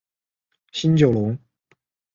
[0.71, 1.37] 新九龙。